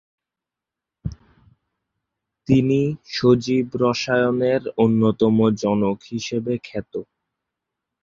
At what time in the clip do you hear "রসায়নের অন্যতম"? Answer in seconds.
3.83-5.37